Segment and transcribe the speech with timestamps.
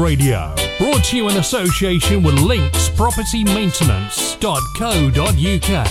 [0.00, 0.54] Radio.
[0.78, 5.88] Brought to you in association with Links Property Maintenance.co.uk.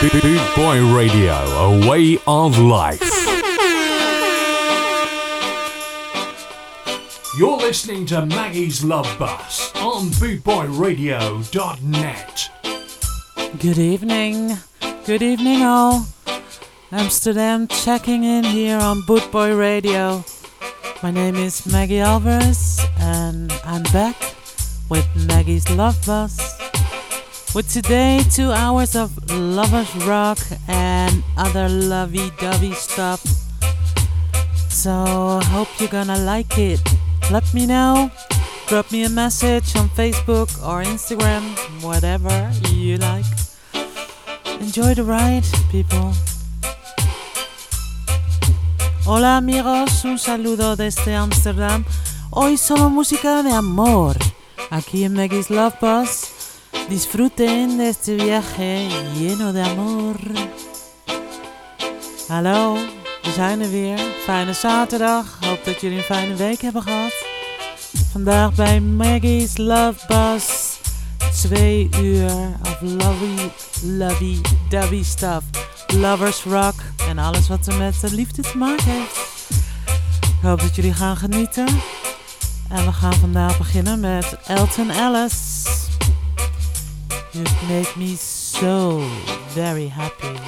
[0.00, 3.00] Boot Boy Radio, a way of life.
[7.38, 12.50] You're listening to Maggie's Love Bus on bootboyradio.net.
[13.58, 14.56] Good evening.
[15.04, 16.06] Good evening, all.
[16.92, 20.22] Amsterdam checking in here on Bootboy Radio.
[21.04, 24.16] My name is Maggie Alvarez, and I'm back
[24.88, 26.34] with Maggie's Love Bus.
[27.54, 33.20] With today, two hours of lovers rock and other lovey dovey stuff.
[34.70, 36.80] So, hope you're gonna like it.
[37.30, 38.10] Let me know.
[38.66, 41.44] Drop me a message on Facebook or Instagram,
[41.82, 43.26] whatever you like.
[44.58, 46.14] Enjoy the ride, people.
[49.06, 51.84] Hola amigos, un saludo desde Amsterdam.
[52.30, 54.16] Hoy solo música de amor.
[54.70, 56.30] Aquí en Maggie's Love Bus.
[56.88, 60.16] Disfruten de este viaje lleno de amor.
[62.30, 62.76] Hallo,
[63.22, 63.98] we zijn er weer.
[64.24, 65.38] Fijne zaterdag.
[65.40, 67.12] Hoop dat jullie een fijne week hebben gehad.
[68.12, 70.73] Vandaag bij Maggie's Love Bus.
[71.40, 72.30] Twee uur
[72.62, 75.42] of lovey, lovey, dovey stuff.
[75.86, 76.74] Lovers rock
[77.08, 79.50] en alles wat er met de liefde te maken heeft.
[80.20, 81.66] Ik hoop dat jullie gaan genieten.
[82.68, 85.62] En we gaan vandaag beginnen met Elton Ellis.
[87.30, 88.16] You make me
[88.50, 89.02] so
[89.54, 90.38] very happy.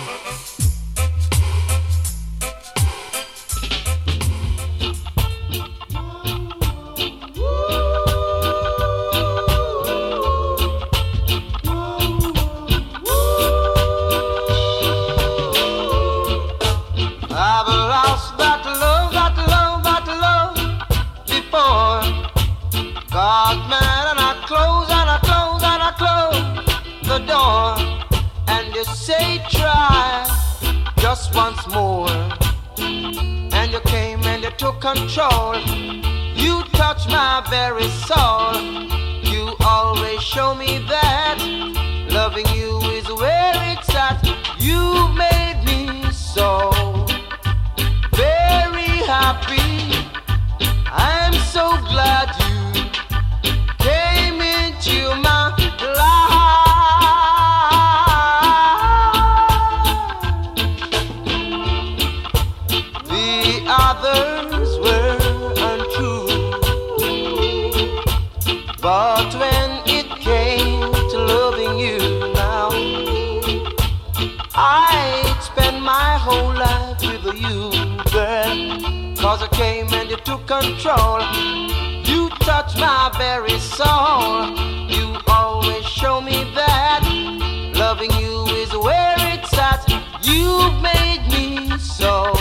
[29.66, 30.24] Try
[30.98, 32.08] just once more.
[33.58, 35.56] And you came and you took control.
[36.42, 38.54] You touched my very soul.
[39.32, 39.44] You
[39.74, 41.38] always show me that
[42.18, 44.18] loving you is where it's at.
[44.68, 44.82] You
[45.24, 45.78] made me
[46.12, 46.48] so
[48.24, 49.70] very happy.
[51.10, 52.45] I'm so glad
[80.36, 81.20] took control.
[82.04, 84.50] You touched my very soul.
[84.88, 87.02] You always show me that
[87.74, 89.86] loving you is where it's at.
[90.22, 92.32] You made me so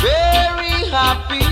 [0.00, 1.45] very happy.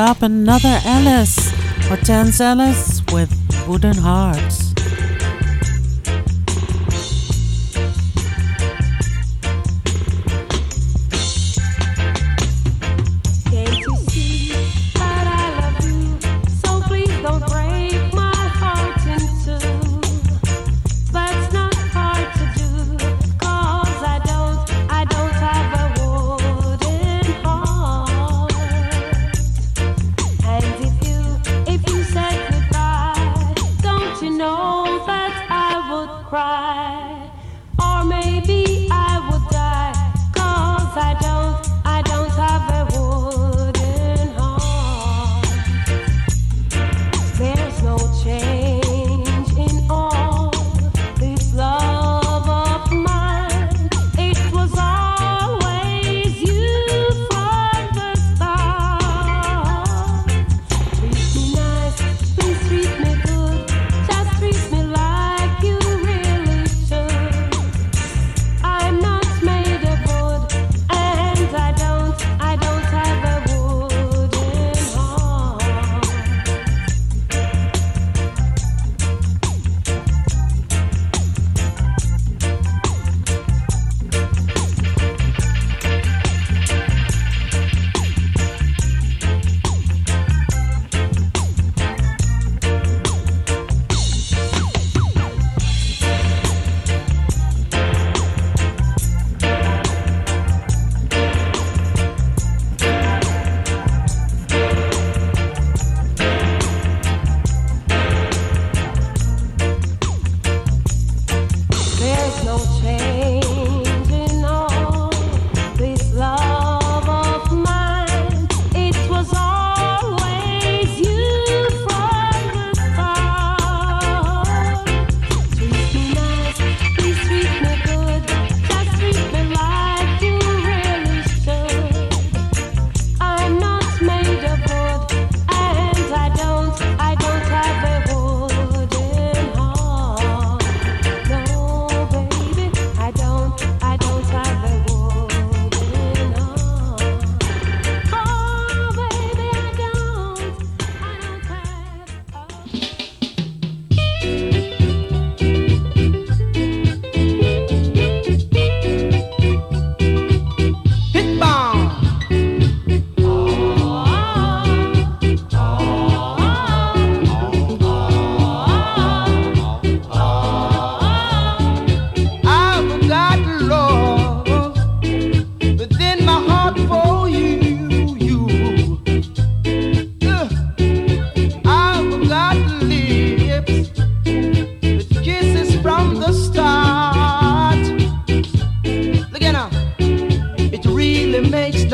[0.00, 1.52] Up, another Ellis,
[1.86, 3.30] Hortense Ellis with
[3.68, 4.59] Wooden Hearts.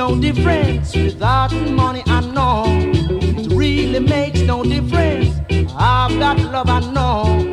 [0.08, 0.94] no difference.
[0.94, 5.34] Without money, I know it really makes no difference.
[5.76, 7.50] I've got love, I know.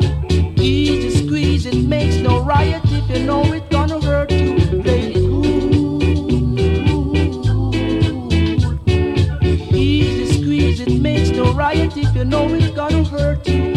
[0.56, 4.54] Easy squeeze, it makes no riot if you know it's gonna hurt you.
[4.82, 6.02] Play it cool.
[9.74, 13.73] Easy squeeze, it makes no riot if you know it's gonna hurt you.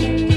[0.00, 0.27] you.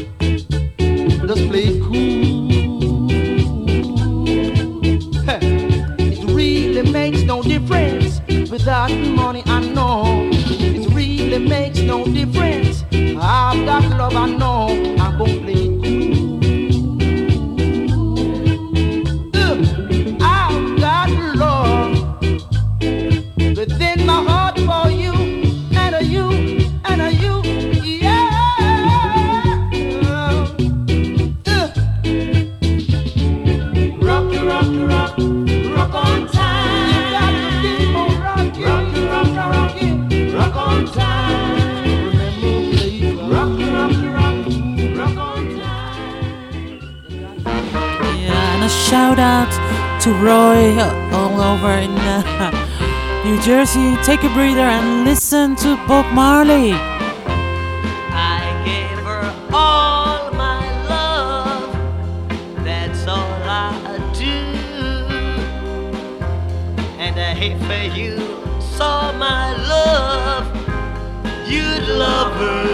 [53.42, 56.74] Jersey, take a breather and listen to Bob Marley.
[56.74, 61.74] I gave her all my love,
[62.64, 64.38] that's all I do.
[67.00, 68.20] And I hate for you,
[68.62, 70.46] saw my love,
[71.50, 72.71] you'd love her.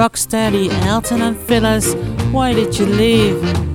[0.00, 1.92] Rocksteady, Alton and Phyllis,
[2.32, 3.69] Why Did You Leave?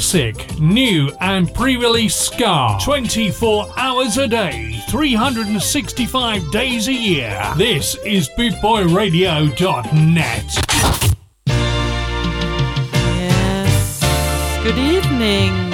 [0.00, 7.38] classic, new, and pre release Ska 24 hours a day, 365 days a year.
[7.58, 10.44] This is bootboyradio.net.
[13.18, 14.00] Yes,
[14.62, 15.70] good evening.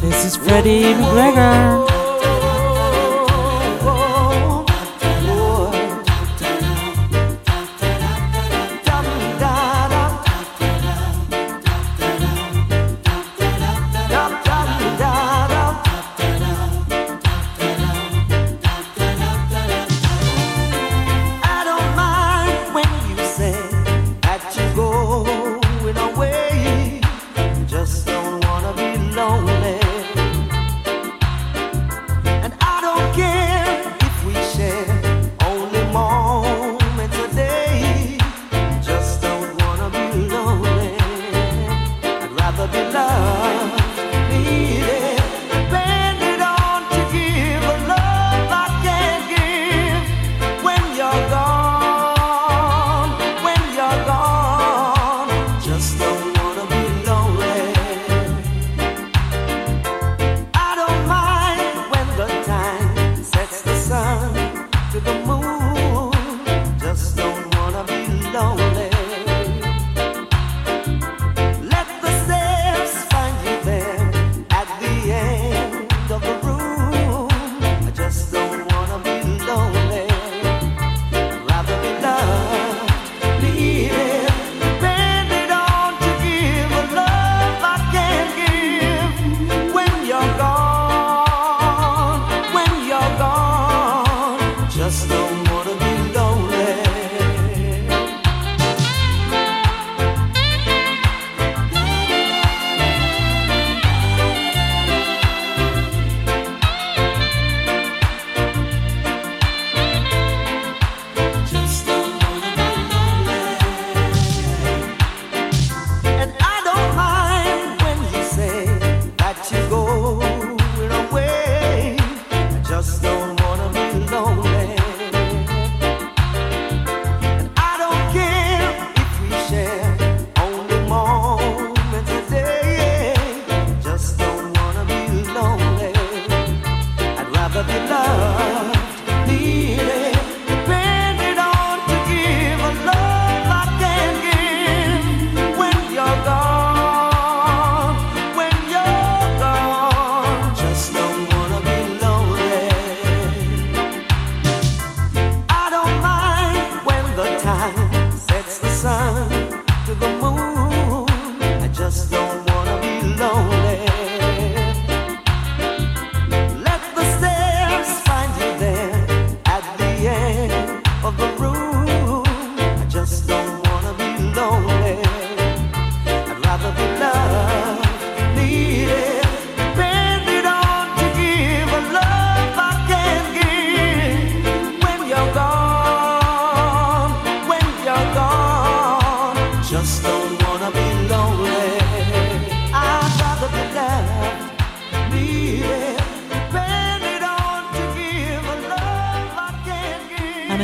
[0.00, 1.95] This is Freddie McGregor.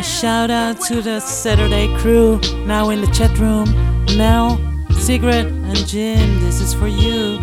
[0.03, 3.71] shout out to the Saturday crew now in the chat room.
[4.17, 4.59] Mel,
[4.91, 7.39] Secret, and Jim, this is for you.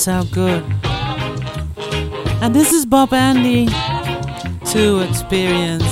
[0.00, 0.64] sound good.
[2.40, 3.66] And this is Bob Andy
[4.72, 5.89] to experience.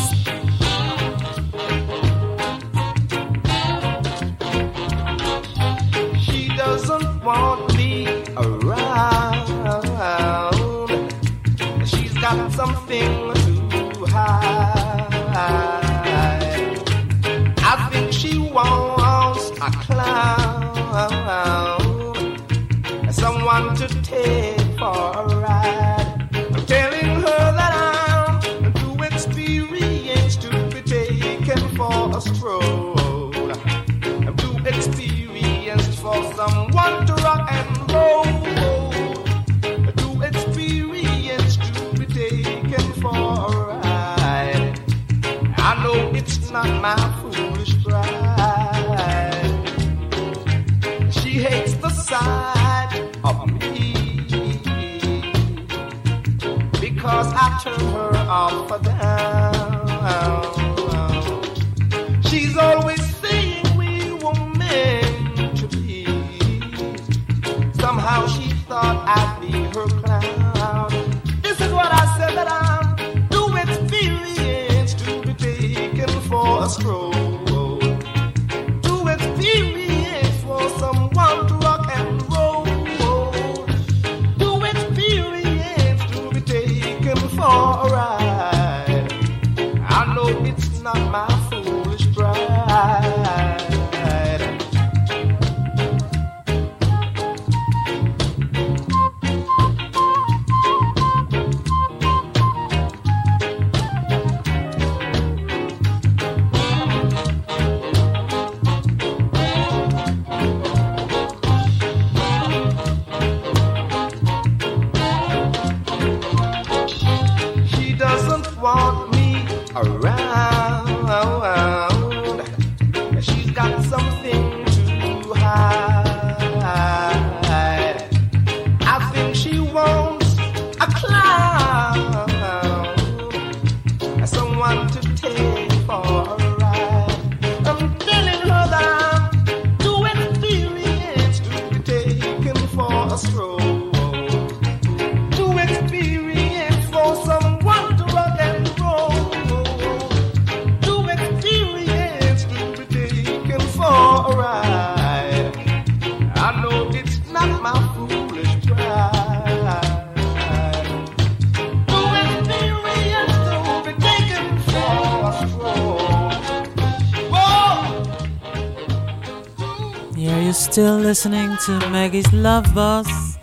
[171.09, 173.39] listening to Maggie's Love Bus,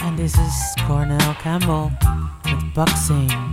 [0.00, 0.54] and this is
[0.86, 1.92] Cornell Campbell
[2.46, 3.51] with Boxing.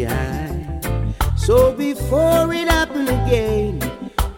[0.00, 1.14] behind.
[1.36, 3.80] So before it happen again,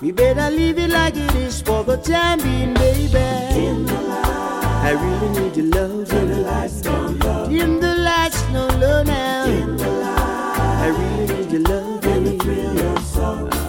[0.00, 3.18] we better leave it like it is for the time being, baby.
[3.66, 6.12] In the light, I really need your love.
[6.12, 7.52] In the lights, no love.
[7.52, 9.44] In the lights, no love now.
[9.44, 12.04] In the light, I really need your love.
[12.12, 13.48] And the thrill of soul.
[13.52, 13.60] Ah.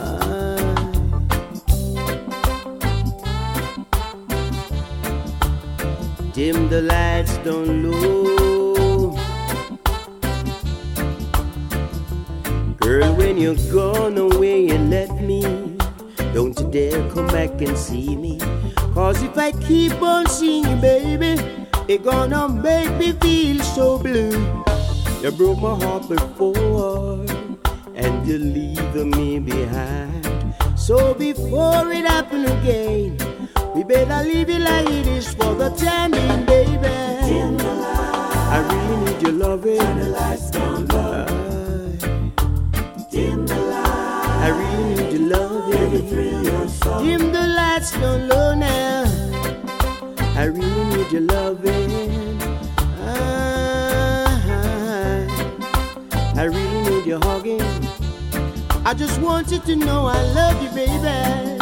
[6.33, 8.52] Dim the lights, don't lose.
[12.93, 15.41] Girl, when you're gone away and let me,
[16.31, 18.37] don't you dare come back and see me.
[18.93, 21.41] Cause if I keep on seeing you, baby,
[21.87, 24.37] it gonna make me feel so blue.
[25.23, 27.25] You broke my heart before,
[27.95, 30.53] and you're leaving me behind.
[30.77, 33.17] So before it happens again,
[33.73, 36.93] we better leave it like it is for the time being, baby.
[38.53, 39.79] I really need your loving.
[39.79, 40.99] Turn the lights down low.
[40.99, 41.42] Uh,
[45.93, 49.03] Dim the lights down low now.
[50.35, 52.41] I really need your loving.
[52.99, 54.25] I,
[56.35, 57.61] I really need your hugging.
[58.83, 61.52] I just want you to know I love you, baby.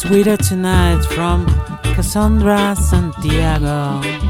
[0.00, 1.44] Sweeter Tonight from
[1.94, 4.29] Cassandra Santiago.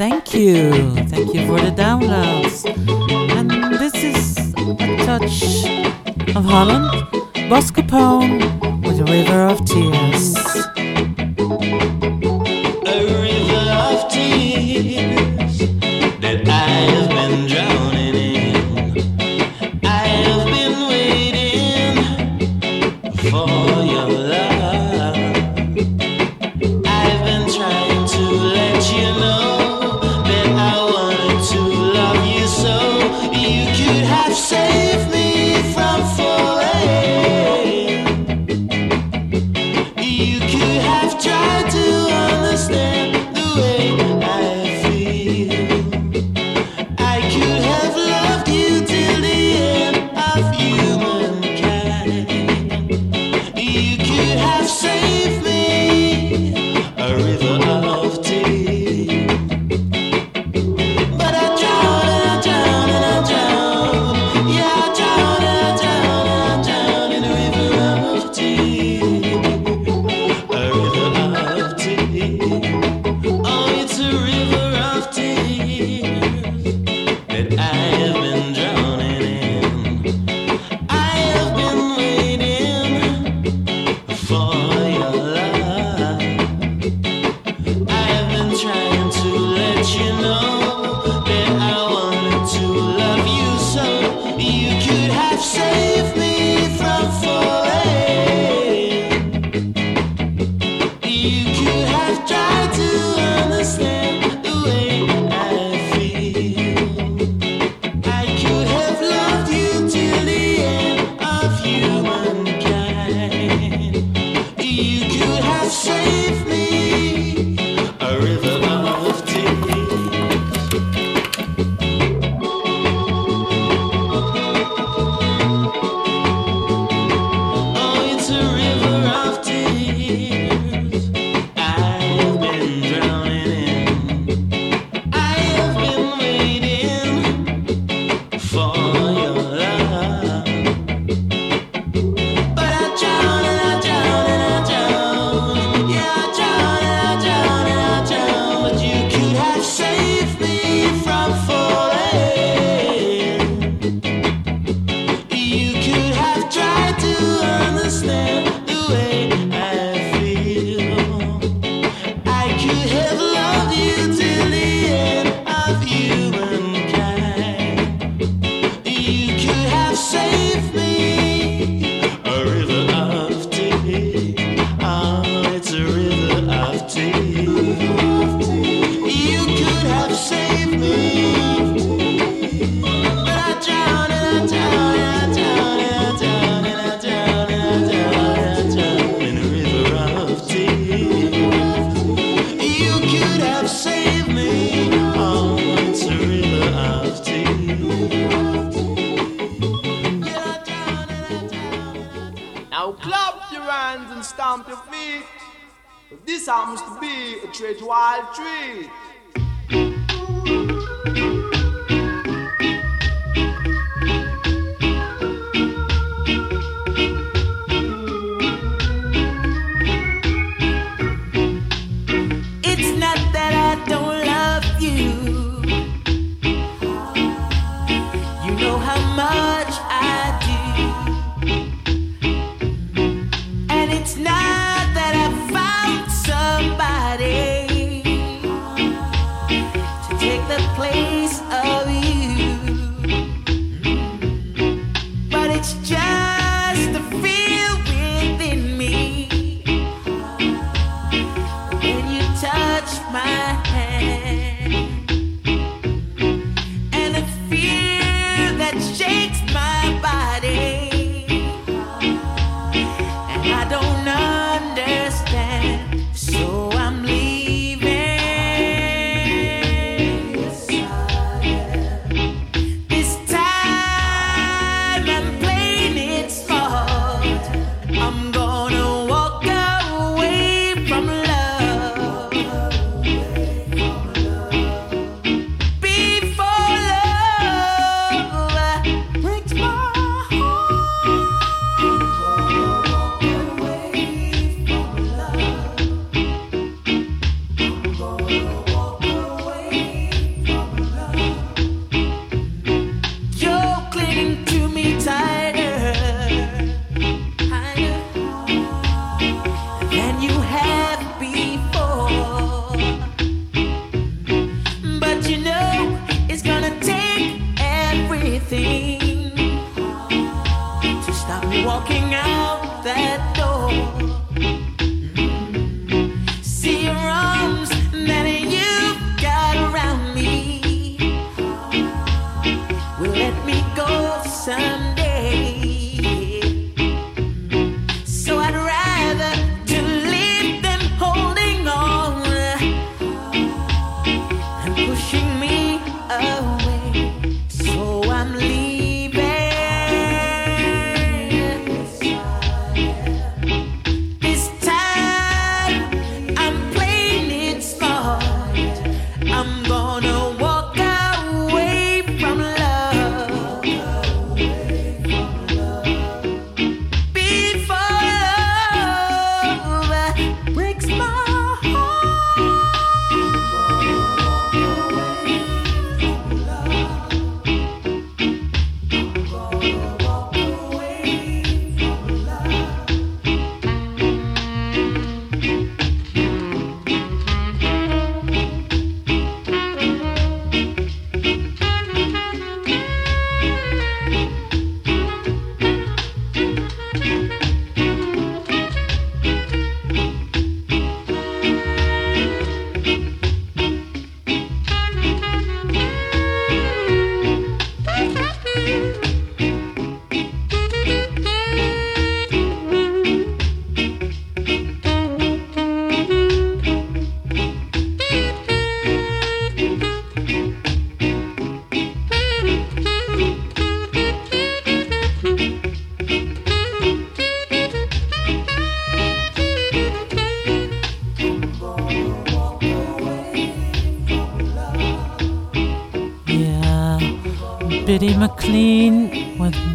[0.00, 0.94] Thank you.
[1.10, 2.64] Thank you for the downloads.
[3.36, 5.66] And this is a touch
[6.34, 6.88] of Holland.
[7.50, 7.82] Bosco
[8.80, 9.89] with a river of tears.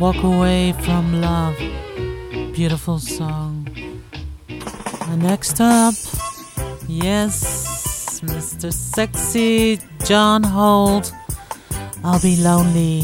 [0.05, 1.57] Walk Away from Love.
[2.53, 3.67] Beautiful song.
[4.47, 5.95] And next up,
[6.87, 8.71] yes, Mr.
[8.71, 11.11] Sexy John Holt.
[12.03, 13.03] I'll be lonely.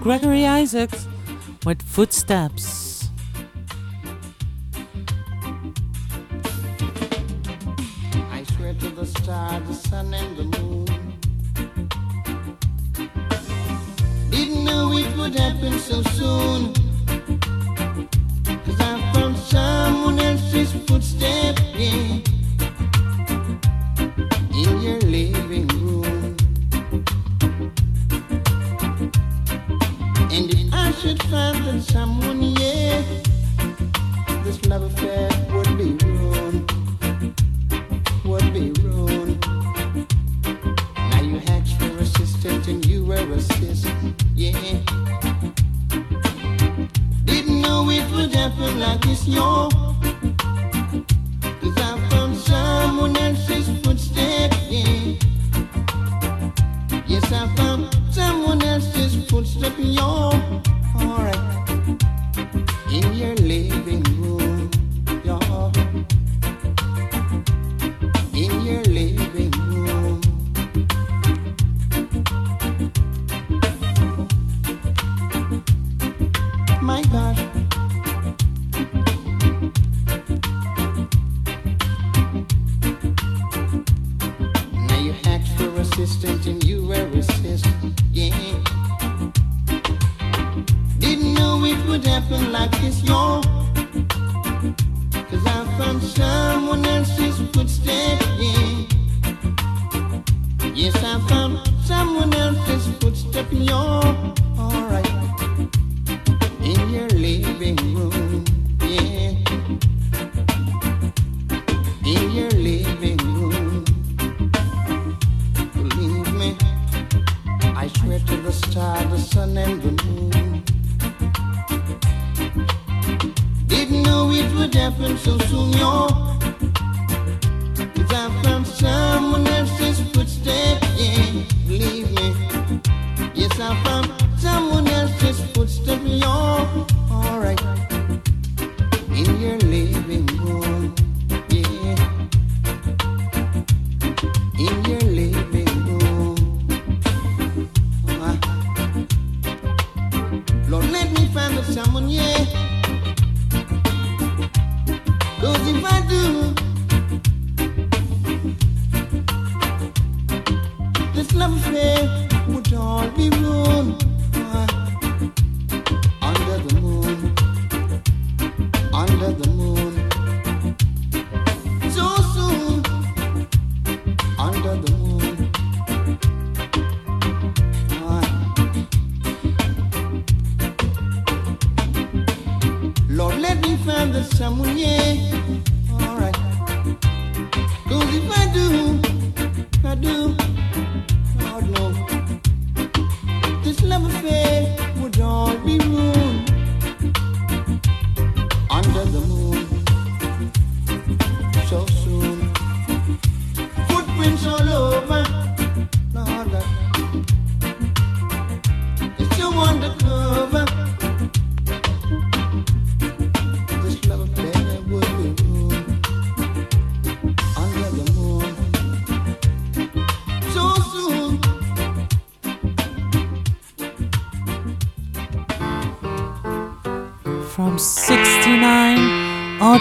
[0.00, 1.08] Gregory Isaacs
[1.66, 2.77] with Footsteps.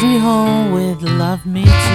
[0.07, 1.86] Richie with Love Me Too.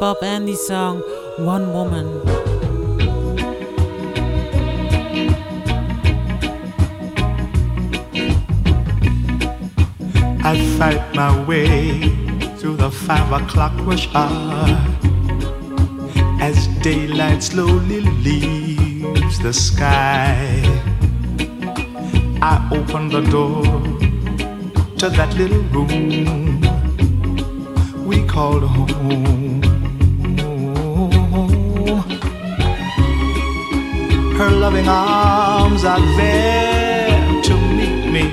[0.00, 1.02] Bob Andy song,
[1.38, 2.06] One Woman.
[10.42, 12.00] I fight my way
[12.58, 14.66] through the five o'clock rush hour
[16.40, 20.60] as daylight slowly leaves the sky.
[22.42, 23.62] I open the door
[24.98, 26.60] to that little room
[28.04, 29.73] we called home.
[34.36, 38.24] her loving arms are there to meet me,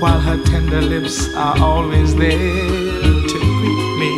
[0.00, 2.32] while her tender lips are always there
[3.30, 4.12] to greet me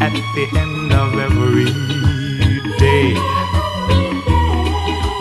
[0.00, 1.66] at the end of every
[2.78, 3.08] day.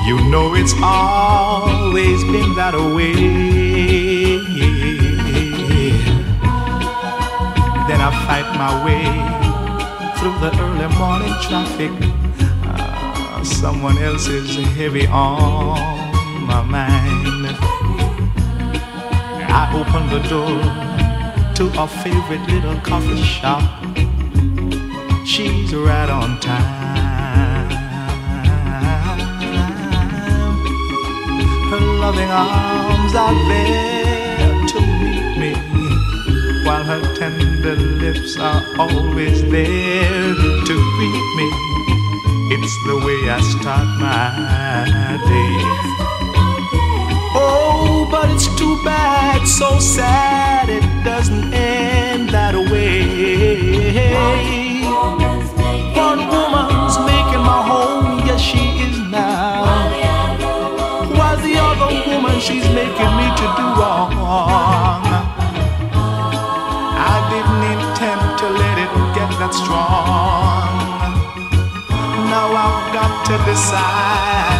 [0.07, 3.13] You know it's always been that way.
[7.87, 9.03] Then I fight my way
[10.17, 12.18] through the early morning traffic
[13.59, 17.57] Someone else is heavy on my mind.
[19.51, 20.63] I open the door
[21.55, 23.61] to our favorite little coffee shop.
[25.25, 27.69] She's right on time.
[31.69, 35.53] Her loving arms are there to meet me,
[36.65, 40.33] while her tender lips are always there
[40.63, 41.78] to greet me.
[42.51, 45.53] It's the way I start my day.
[47.35, 54.81] Oh, but it's too bad, so sad it doesn't end that way.
[55.93, 59.61] One woman's making my home, yes, she is now.
[61.17, 65.05] While the other woman, she's making me to do wrong.
[66.97, 70.48] I didn't intend to let it get that strong.
[73.29, 74.58] To decide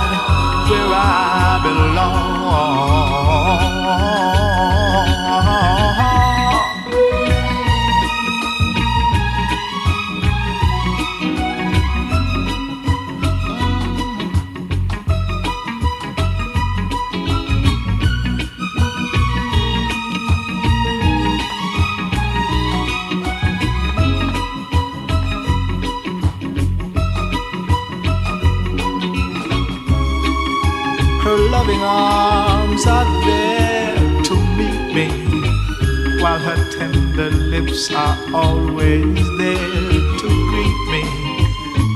[36.78, 41.03] tender lips are always there to greet me.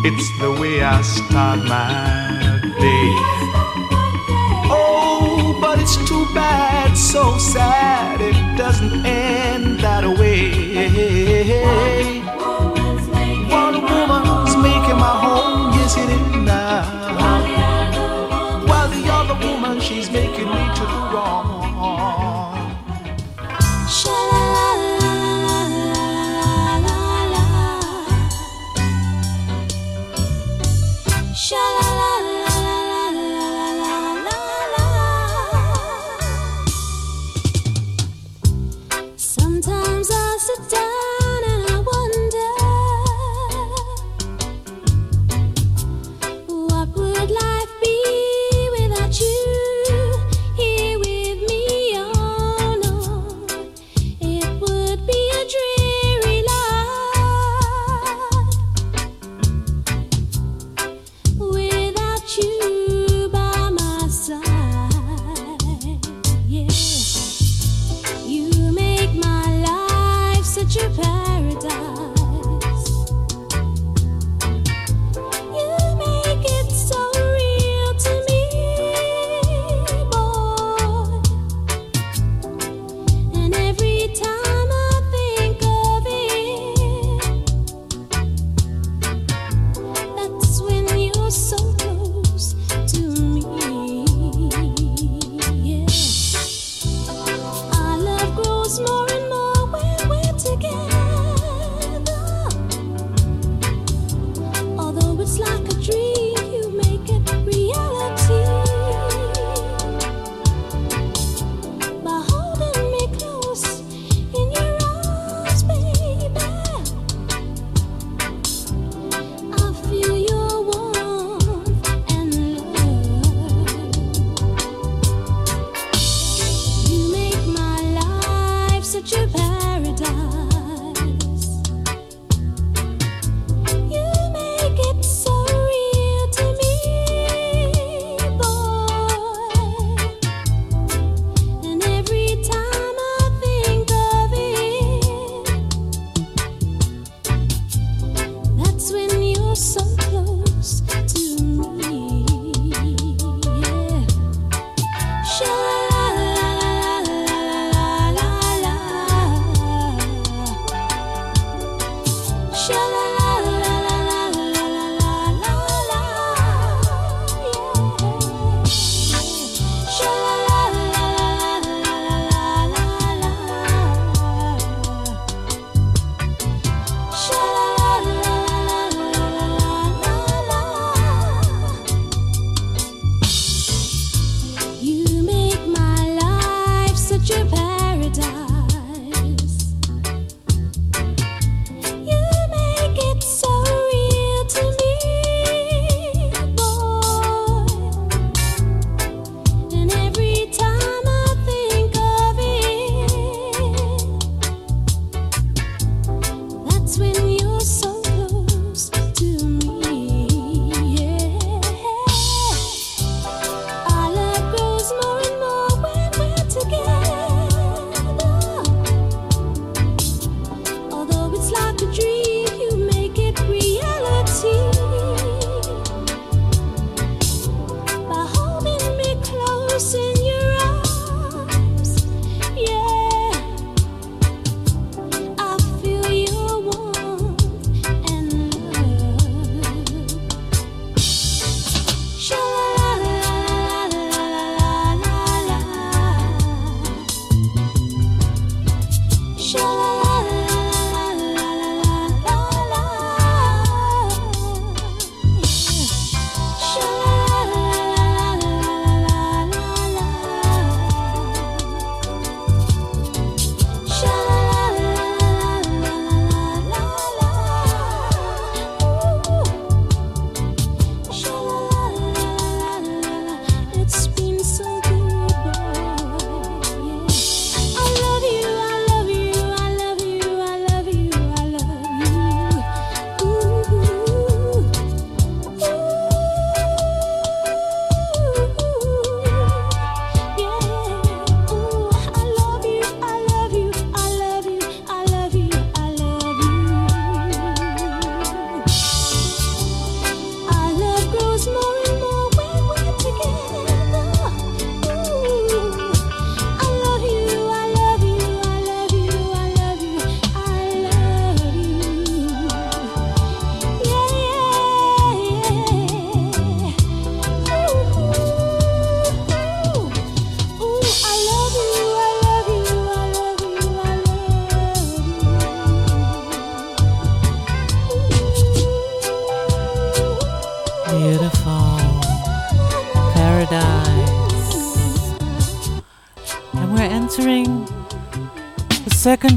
[0.06, 3.10] It's the way I start my day.
[4.70, 10.50] Oh, but it's too bad, so sad it doesn't end that way.
[13.50, 16.84] One woman's making my home, yes it is now.
[18.68, 21.53] While the other woman, she's making me to do wrong.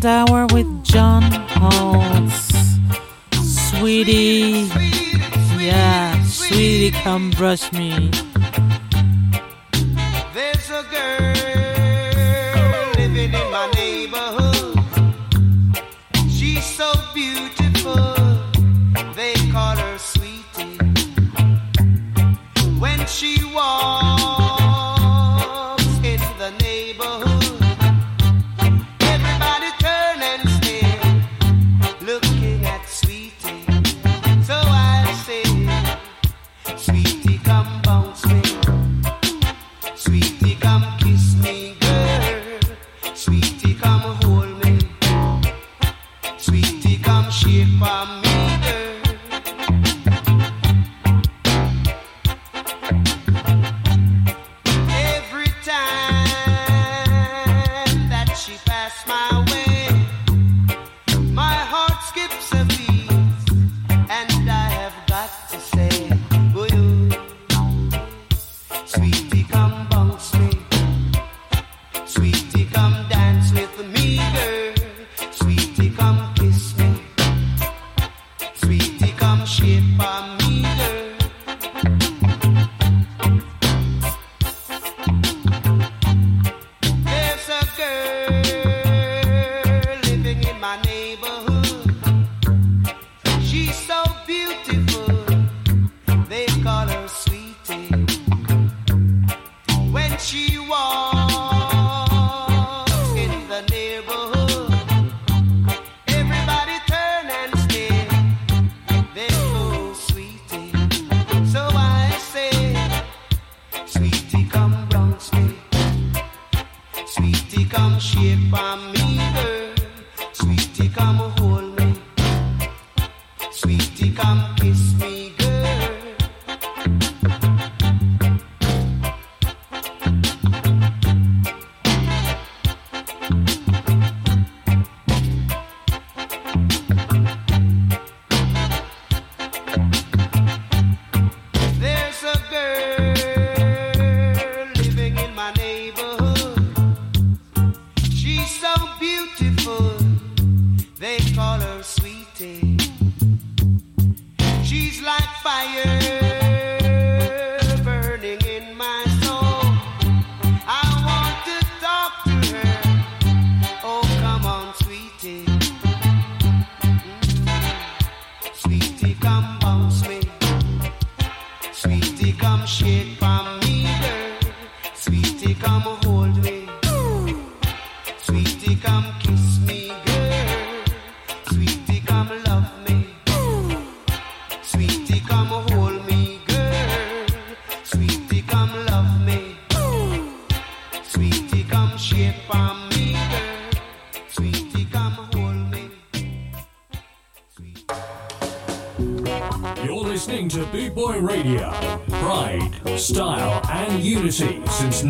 [0.01, 2.31] second hour with John Holt,
[3.43, 4.69] Sweetie,
[5.59, 8.11] yeah, sweetie, come brush me.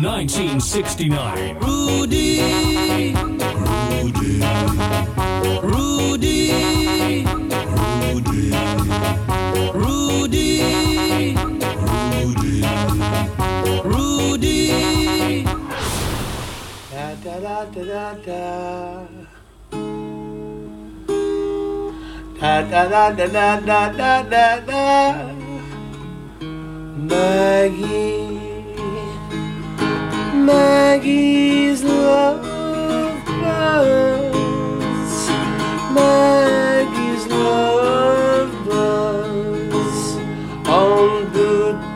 [0.07, 1.57] 1969.
[1.59, 2.39] Rudy.
[3.99, 4.39] Rudy.
[5.61, 6.53] Rudy.
[9.73, 10.53] Rudy.
[11.83, 12.55] Rudy.
[13.83, 15.43] Rudy.
[16.89, 18.43] Da da da da da.
[22.39, 24.85] Da da da da da da da da.
[27.09, 28.16] Maggie.
[30.47, 32.41] Maggie's love.
[35.93, 37.27] Maggie's
[40.65, 41.31] on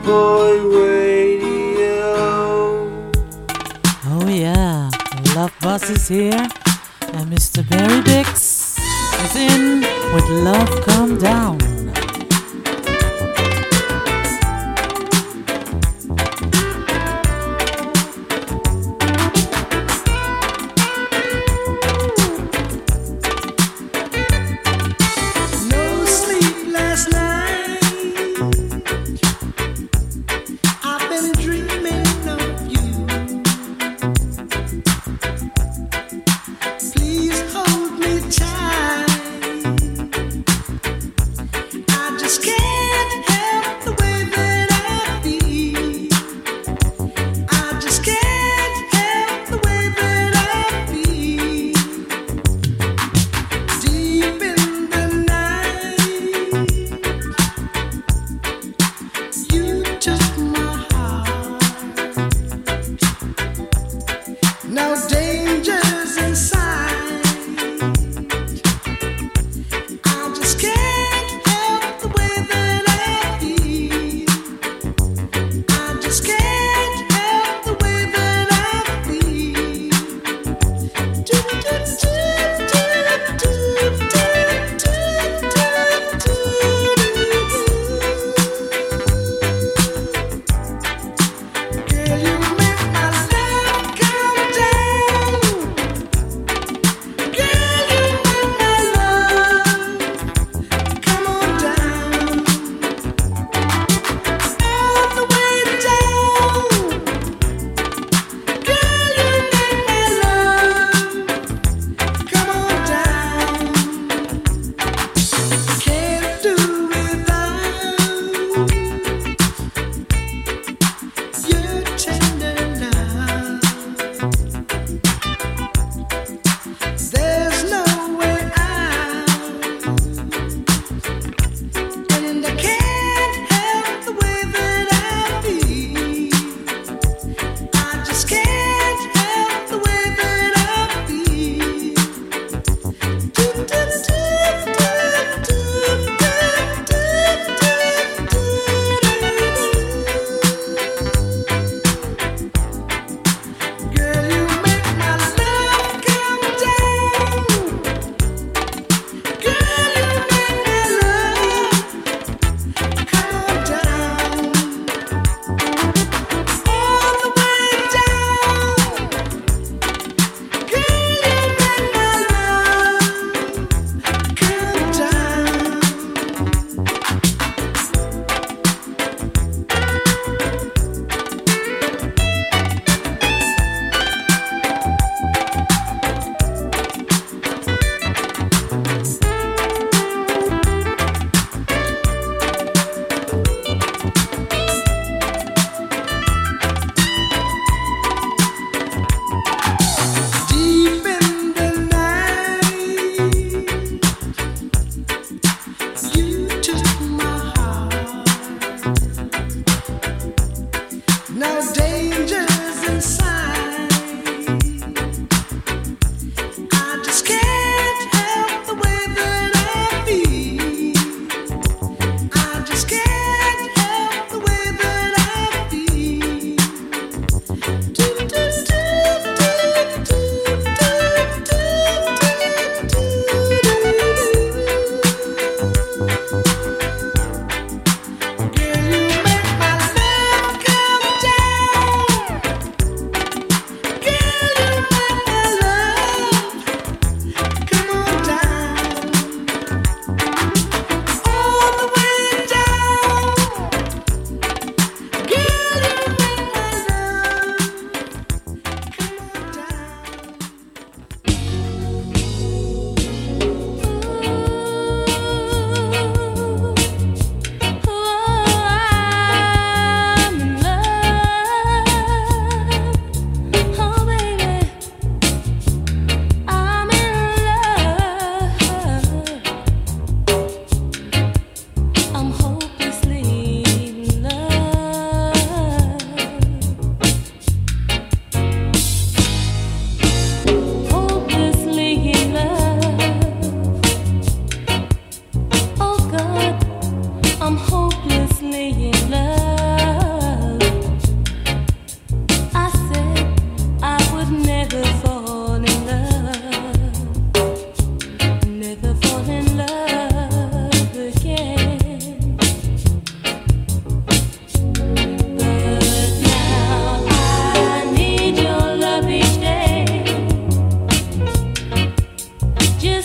[0.04, 2.04] Boy Radio.
[4.04, 4.90] Oh yeah,
[5.34, 6.51] Love Bus is here.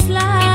[0.09, 0.46] life.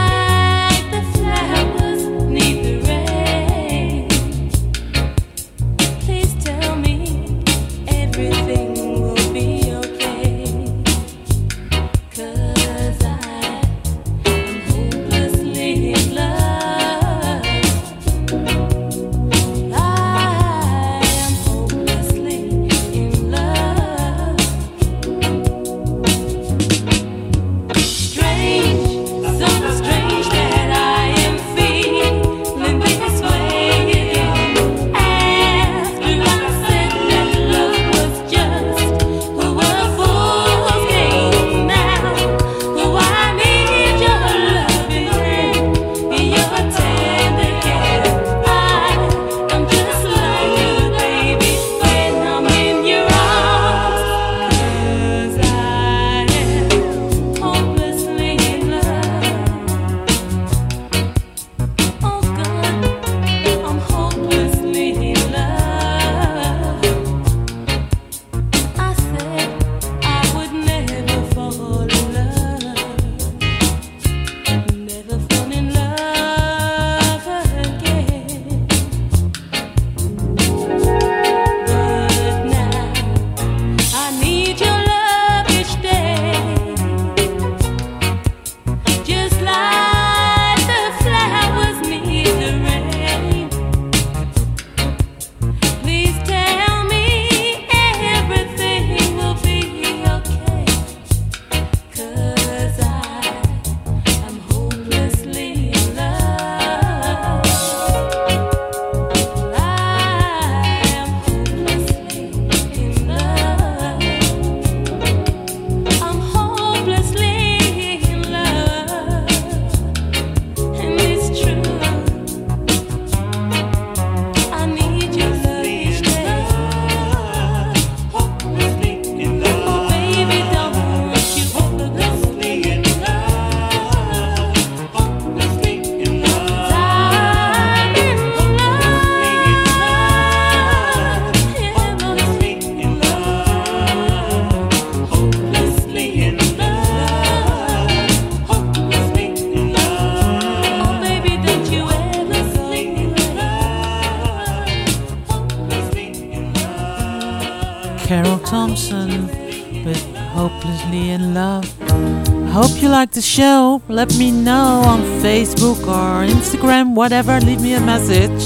[163.23, 163.83] The show.
[163.89, 167.41] Let me know on Facebook or Instagram, whatever.
[167.41, 168.43] Leave me a message,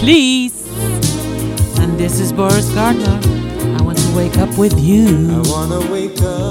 [0.00, 0.66] please.
[1.80, 3.20] And this is Boris Gardner.
[3.78, 5.06] I want to wake up with you.
[5.30, 6.45] I wanna wake up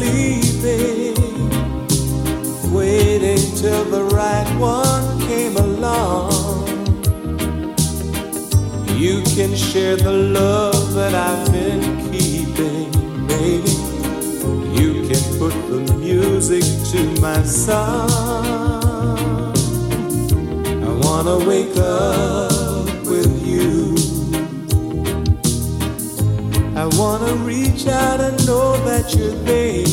[0.00, 1.14] sleeping,
[2.72, 6.32] waiting till the right one came along.
[8.96, 12.90] You can share the love that I've been keeping,
[13.26, 13.76] baby.
[14.80, 18.10] You can put the music to my song.
[20.88, 23.96] I wanna wake up with you.
[26.76, 29.89] I wanna reach out and know that you're there.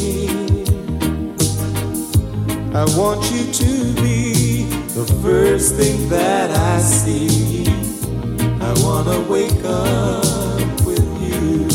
[2.78, 7.66] I want you to be the first thing that I see.
[8.62, 11.68] I wanna wake up with you.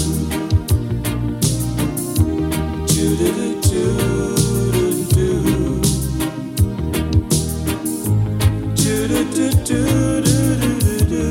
[2.86, 5.80] Do-do-do-do-do-do.
[8.76, 11.26] Do-do-do-do-do-do-do.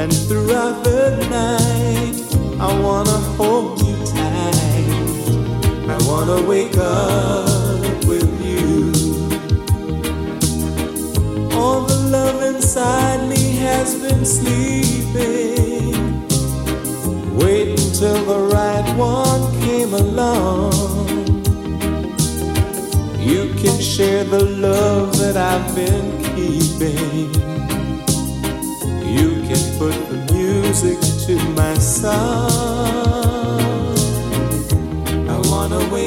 [0.00, 2.14] And throughout the night,
[2.60, 3.75] I wanna hold
[6.26, 8.92] wanna wake up with you.
[11.52, 15.94] All the love inside me has been sleeping.
[17.36, 20.72] Wait until the right one came along.
[23.20, 27.32] You can share the love that I've been keeping.
[29.16, 32.85] You can put the music to my song.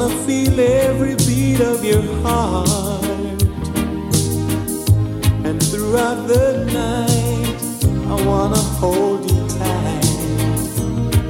[0.00, 3.04] wanna feel every beat of your heart.
[5.44, 7.60] And throughout the night,
[8.08, 10.30] I wanna hold you tight.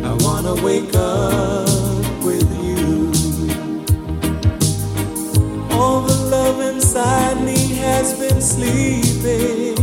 [0.04, 1.68] I wanna wake up
[2.22, 3.10] with you.
[5.72, 9.74] All the love inside me has been sleeping,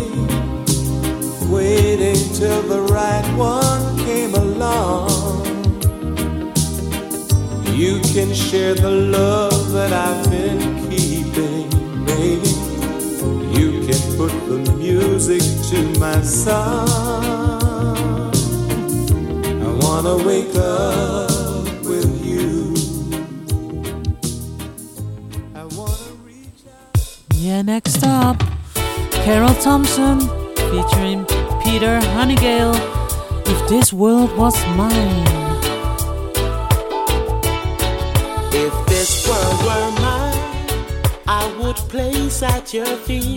[1.51, 5.06] waiting till the right one came along.
[8.17, 11.69] Can share the love that I've been keeping,
[12.03, 12.49] baby.
[13.53, 16.89] You can put the music to my song.
[19.61, 22.73] I wanna wake up with you.
[27.35, 28.41] Yeah, next up,
[29.11, 30.21] Carroll Thompson
[30.71, 31.23] featuring
[31.63, 32.73] Peter Hunnigale.
[33.45, 35.46] If this world was mine.
[42.73, 43.36] Your feet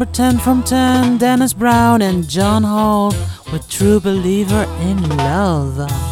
[0.00, 3.14] number 10 from 10, Dennis Brown and John Holt
[3.52, 6.09] with True Believer in Love.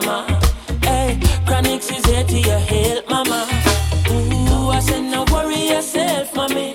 [0.00, 0.26] mama.
[0.82, 3.48] Hey, Chronixx is here to your help, mama.
[4.10, 6.74] Ooh, I said no worry yourself, mommy.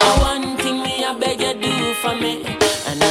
[0.00, 2.44] I one thing me I beg you do for me,
[2.88, 3.01] and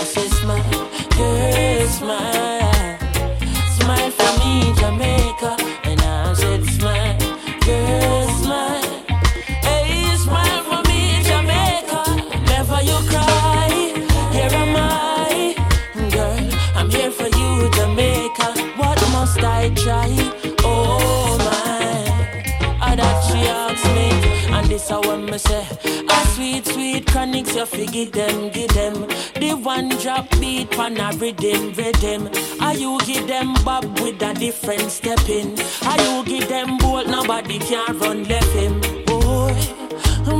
[25.31, 25.65] me say.
[26.09, 29.07] A sweet, sweet chronic, you figure them, give them.
[29.39, 32.29] The one drop beat, pan a rhythm, rhythm.
[32.59, 35.57] Are you give them bob with a different stepping?
[35.87, 38.81] Are you give them bolt, nobody can run left him.
[39.05, 39.55] Boy,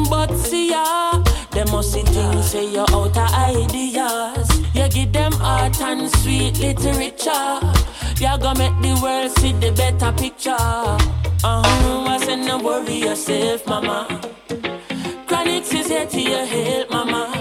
[0.09, 4.49] but see ya, them must see things say your outer ideas.
[4.73, 7.59] You give them art and sweet literature.
[8.19, 10.51] You gonna make the world see the better picture.
[11.43, 14.21] Uh-huh, I said no worry yourself, mama.
[15.41, 17.40] I need to say to your help, mama.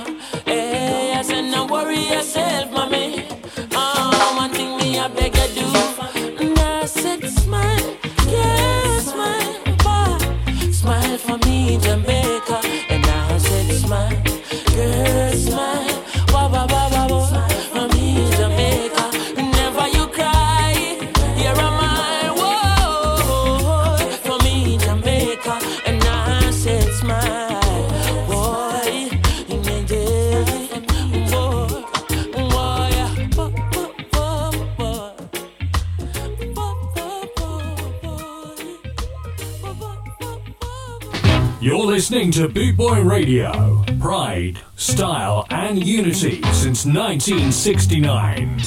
[42.30, 43.84] listening to Boot Boy Radio.
[44.00, 48.60] Pride, style, and unity since 1969.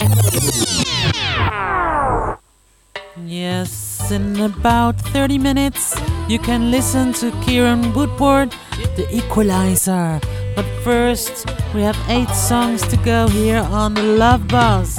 [3.26, 5.96] Yes, in about 30 minutes,
[6.28, 8.54] you can listen to Kieran Woodward,
[8.98, 10.20] The Equalizer.
[10.56, 14.98] But first, we have eight songs to go here on the Love Bus.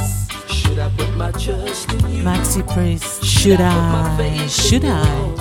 [2.25, 4.47] Maxi Priest, should I?
[4.47, 5.34] Should I?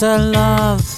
[0.00, 0.89] Sister Love.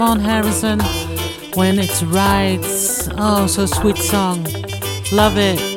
[0.00, 0.80] Von Harrison,
[1.56, 2.58] When It's Right.
[3.18, 4.46] Oh, so sweet song.
[5.12, 5.69] Love it.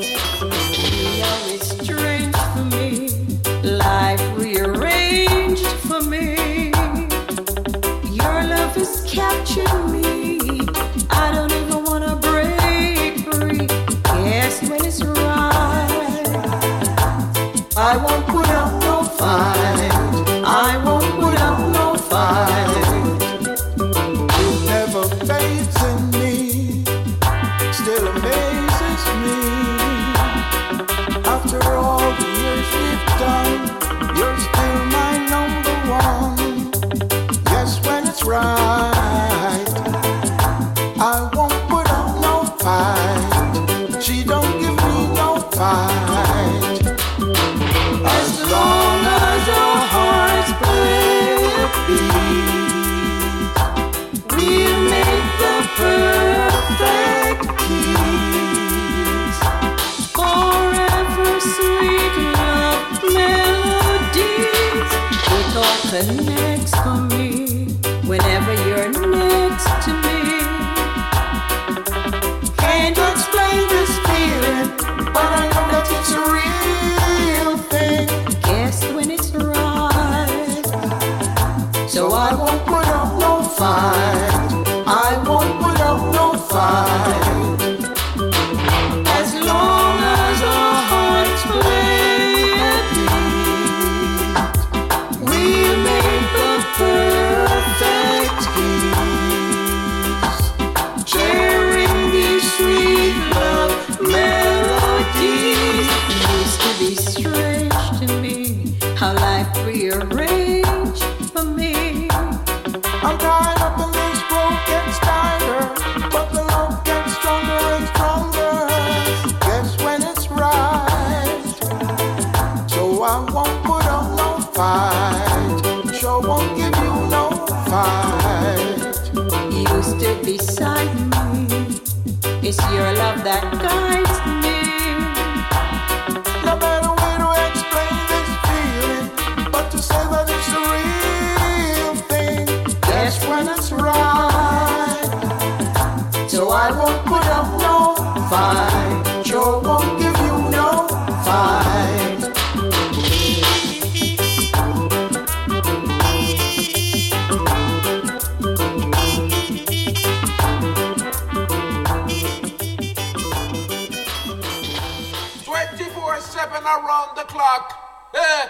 [167.54, 168.12] rock.
[168.16, 168.48] Eh.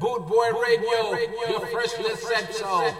[0.00, 2.52] Boot Boy Boot Radio, Boy Radio, your freshly listen.
[2.52, 2.92] so.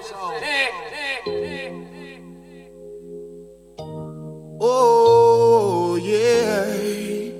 [4.61, 7.33] Oh, yeah.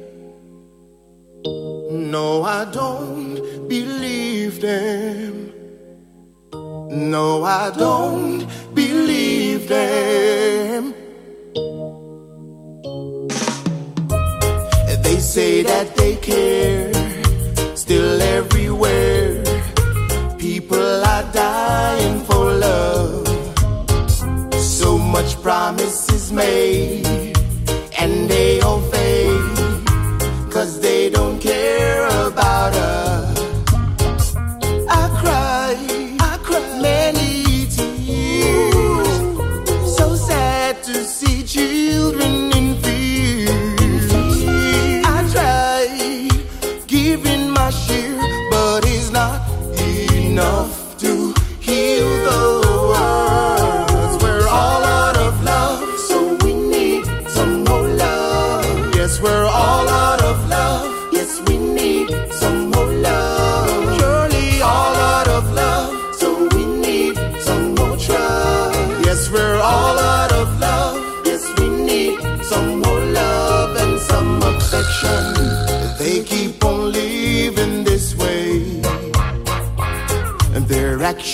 [1.91, 5.53] No, I don't believe them.
[6.91, 10.95] No, I don't believe them.
[15.03, 16.94] They say that they care
[17.85, 19.45] still everywhere.
[20.39, 23.27] People are dying for love.
[24.57, 27.37] So much promises made,
[28.01, 29.34] and they all fade.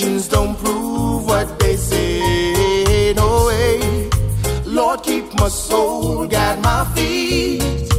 [0.00, 3.12] actions don't prove what they say.
[3.12, 4.08] No way.
[4.64, 7.90] Lord, keep my soul, guide my feet.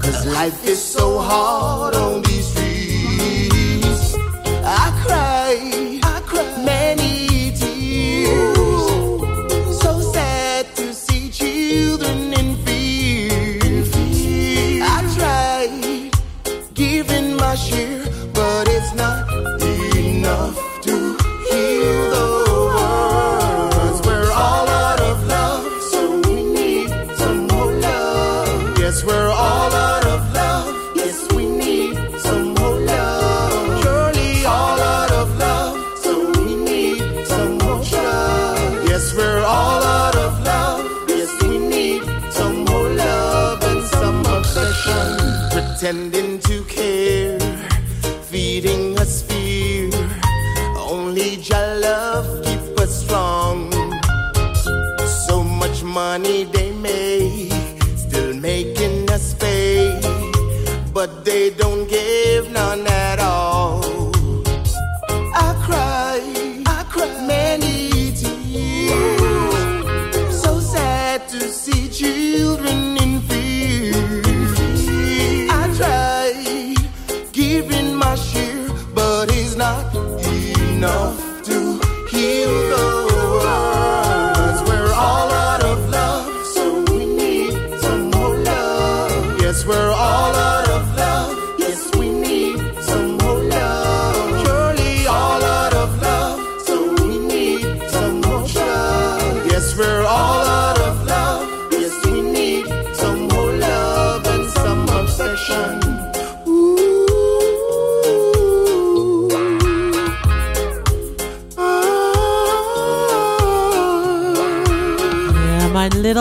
[0.00, 1.93] Cause life is so hard.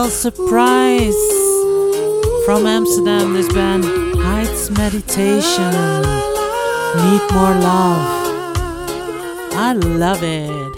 [0.04, 1.16] Royal Surprise
[2.46, 3.34] from Amsterdam.
[3.36, 3.86] This band
[4.20, 5.72] Heights Meditation.
[7.04, 8.04] Need more love.
[9.54, 10.73] I love it.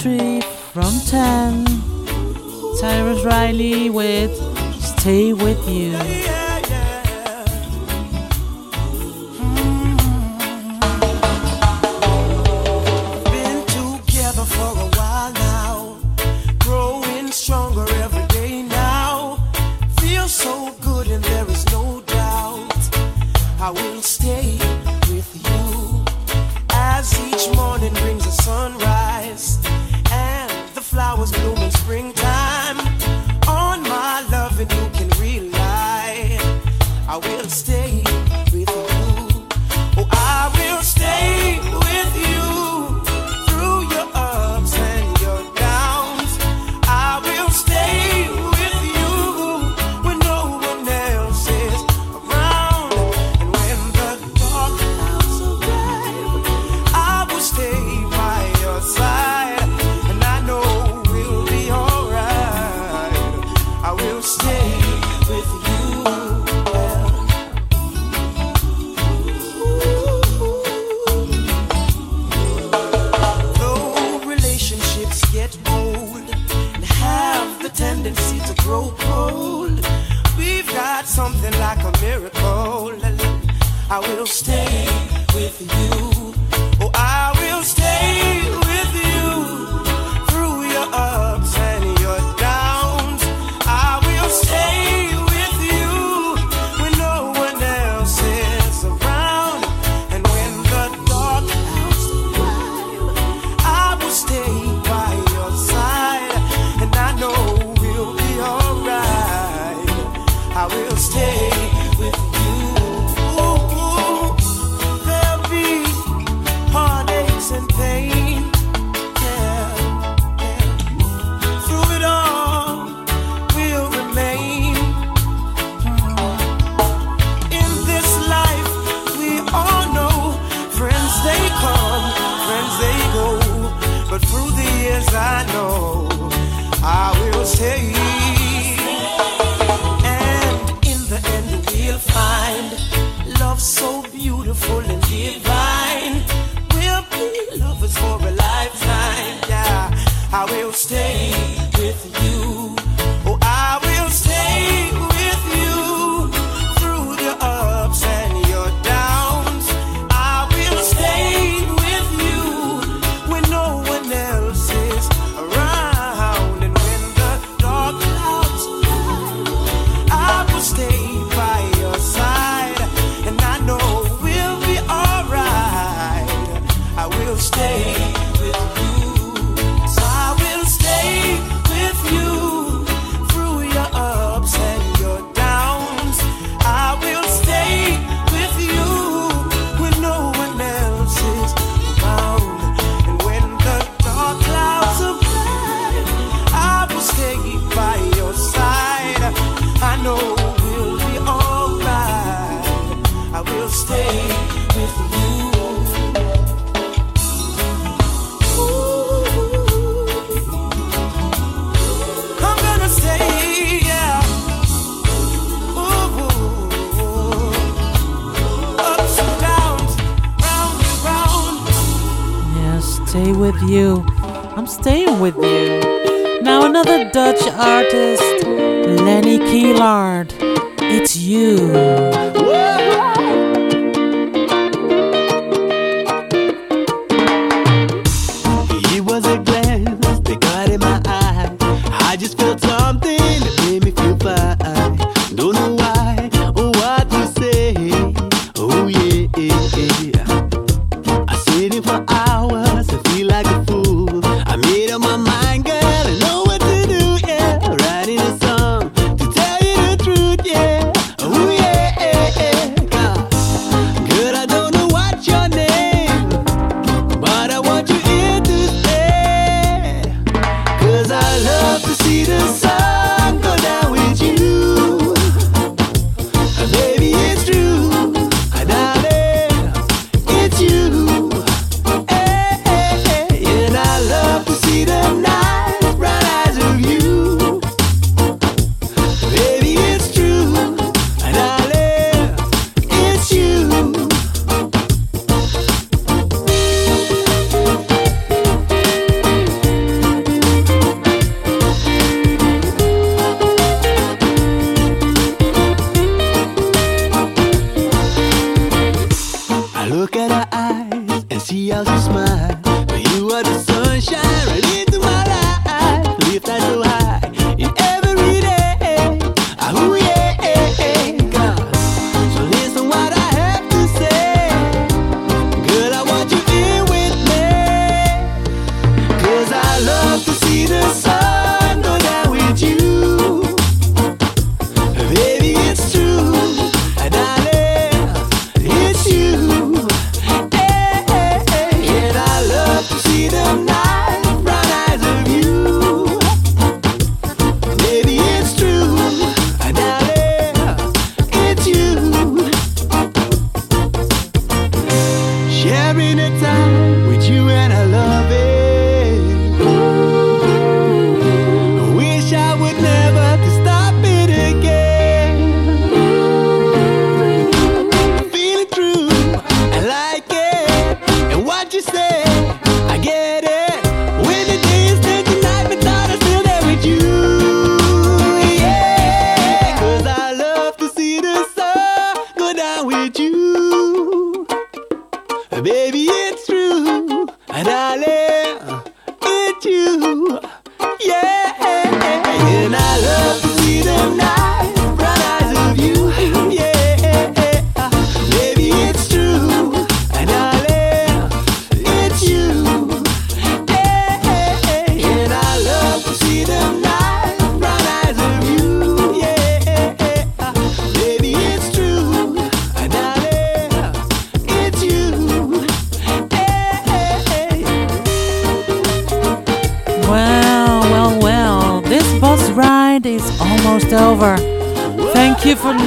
[0.00, 1.66] From 10.
[2.80, 4.34] Tarrus Riley with
[4.80, 6.39] Stay With You.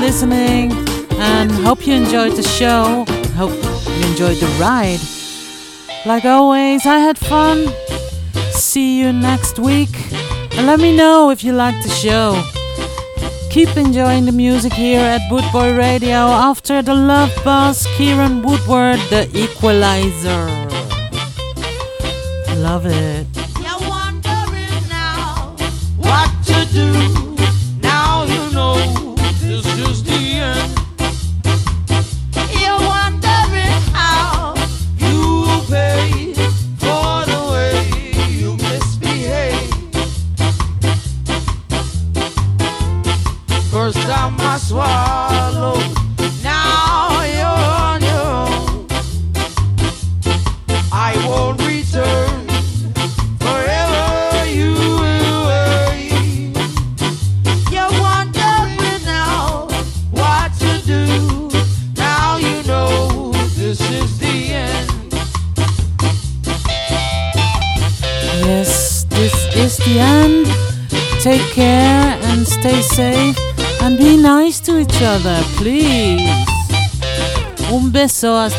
[0.04, 0.70] listening
[1.12, 3.06] and hope you enjoyed the show.
[3.38, 3.54] Hope
[3.88, 5.00] you enjoyed the ride.
[6.06, 7.70] Like always, I had fun.
[8.52, 9.96] See you next week.
[10.56, 12.28] And let me know if you liked the show.
[13.50, 19.24] Keep enjoying the music here at Bootboy Radio after the Love Bus, Kieran Woodward, the
[19.34, 20.46] equalizer.
[22.58, 23.33] Love it.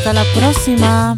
[0.05, 1.17] Hasta la próxima.